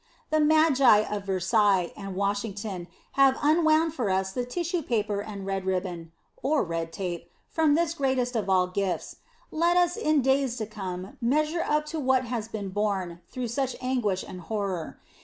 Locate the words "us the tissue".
4.09-4.81